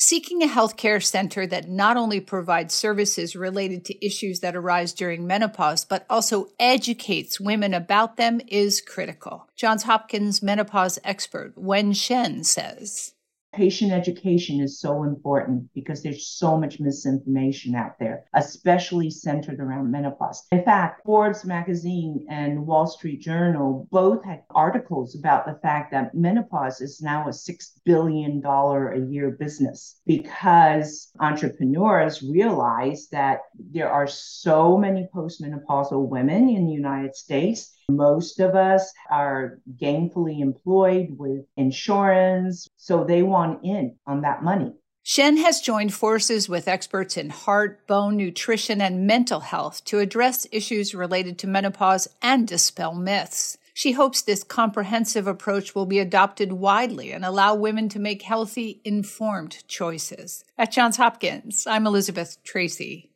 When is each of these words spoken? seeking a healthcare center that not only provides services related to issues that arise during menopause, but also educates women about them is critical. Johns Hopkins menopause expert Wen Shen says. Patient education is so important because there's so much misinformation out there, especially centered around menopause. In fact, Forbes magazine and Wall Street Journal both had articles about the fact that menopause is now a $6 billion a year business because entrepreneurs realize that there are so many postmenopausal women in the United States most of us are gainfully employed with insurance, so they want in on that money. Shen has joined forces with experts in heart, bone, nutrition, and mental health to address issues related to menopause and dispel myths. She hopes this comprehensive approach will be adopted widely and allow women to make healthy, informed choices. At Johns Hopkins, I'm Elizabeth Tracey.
seeking 0.00 0.42
a 0.42 0.46
healthcare 0.46 1.04
center 1.04 1.46
that 1.46 1.68
not 1.68 1.98
only 1.98 2.20
provides 2.20 2.72
services 2.74 3.36
related 3.36 3.84
to 3.84 4.04
issues 4.04 4.40
that 4.40 4.56
arise 4.56 4.94
during 4.94 5.26
menopause, 5.26 5.84
but 5.84 6.06
also 6.08 6.48
educates 6.58 7.38
women 7.38 7.74
about 7.74 8.16
them 8.16 8.40
is 8.48 8.80
critical. 8.80 9.46
Johns 9.56 9.82
Hopkins 9.82 10.42
menopause 10.42 10.98
expert 11.04 11.52
Wen 11.54 11.92
Shen 11.92 12.44
says. 12.44 13.12
Patient 13.52 13.90
education 13.90 14.60
is 14.60 14.78
so 14.78 15.02
important 15.02 15.68
because 15.74 16.02
there's 16.02 16.26
so 16.26 16.56
much 16.56 16.78
misinformation 16.78 17.74
out 17.74 17.98
there, 17.98 18.24
especially 18.34 19.10
centered 19.10 19.58
around 19.58 19.90
menopause. 19.90 20.46
In 20.52 20.62
fact, 20.62 21.04
Forbes 21.04 21.44
magazine 21.44 22.26
and 22.30 22.64
Wall 22.64 22.86
Street 22.86 23.20
Journal 23.20 23.88
both 23.90 24.24
had 24.24 24.44
articles 24.50 25.16
about 25.16 25.46
the 25.46 25.58
fact 25.62 25.90
that 25.90 26.14
menopause 26.14 26.80
is 26.80 27.02
now 27.02 27.26
a 27.26 27.30
$6 27.30 27.70
billion 27.84 28.40
a 28.44 29.10
year 29.10 29.32
business 29.32 30.00
because 30.06 31.10
entrepreneurs 31.18 32.22
realize 32.22 33.08
that 33.08 33.40
there 33.58 33.90
are 33.90 34.06
so 34.06 34.78
many 34.78 35.08
postmenopausal 35.12 36.08
women 36.08 36.48
in 36.48 36.66
the 36.66 36.72
United 36.72 37.16
States 37.16 37.76
most 37.96 38.40
of 38.40 38.54
us 38.54 38.92
are 39.10 39.58
gainfully 39.80 40.40
employed 40.40 41.08
with 41.18 41.44
insurance, 41.56 42.68
so 42.76 43.04
they 43.04 43.22
want 43.22 43.64
in 43.64 43.96
on 44.06 44.22
that 44.22 44.42
money. 44.42 44.74
Shen 45.02 45.38
has 45.38 45.60
joined 45.60 45.94
forces 45.94 46.48
with 46.48 46.68
experts 46.68 47.16
in 47.16 47.30
heart, 47.30 47.86
bone, 47.86 48.16
nutrition, 48.16 48.80
and 48.80 49.06
mental 49.06 49.40
health 49.40 49.84
to 49.86 49.98
address 49.98 50.46
issues 50.52 50.94
related 50.94 51.38
to 51.38 51.46
menopause 51.46 52.06
and 52.20 52.46
dispel 52.46 52.94
myths. 52.94 53.56
She 53.72 53.92
hopes 53.92 54.20
this 54.20 54.44
comprehensive 54.44 55.26
approach 55.26 55.74
will 55.74 55.86
be 55.86 56.00
adopted 56.00 56.52
widely 56.52 57.12
and 57.12 57.24
allow 57.24 57.54
women 57.54 57.88
to 57.90 57.98
make 57.98 58.22
healthy, 58.22 58.82
informed 58.84 59.66
choices. 59.68 60.44
At 60.58 60.72
Johns 60.72 60.98
Hopkins, 60.98 61.66
I'm 61.66 61.86
Elizabeth 61.86 62.36
Tracey. 62.44 63.09